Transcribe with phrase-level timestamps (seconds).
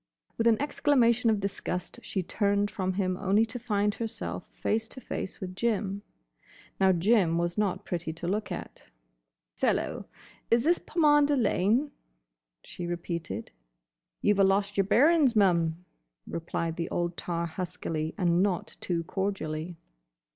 [0.35, 4.99] With an exclamation of disgust she turned from him only to find herself face to
[4.99, 6.01] face with Jim.
[6.79, 8.85] Now Jim was not pretty to look at.
[9.53, 10.07] "Fellow,
[10.49, 11.91] is this Pomander Lane?"
[12.63, 13.51] she repeated.
[14.23, 15.85] "You 've a lost yer bearin's, mum,"
[16.25, 19.77] replied the old tar huskily and not too cordially.